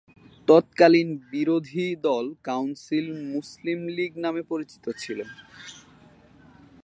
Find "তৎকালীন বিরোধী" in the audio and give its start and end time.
0.47-1.85